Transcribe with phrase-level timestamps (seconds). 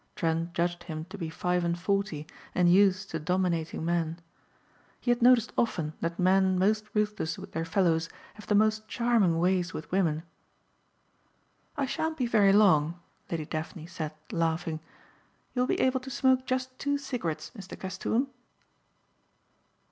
[0.15, 4.17] Trent judged him to be five and forty and used to dominating men.
[4.99, 9.37] He had noticed often that men most ruthless with their fellows have the most charming
[9.37, 10.23] ways with women.
[11.77, 14.79] "I shan't be very long," Lady Daphne said laughing,
[15.53, 17.79] "You will be able to smoke just two cigarettes, Mr.
[17.79, 18.25] Castoon."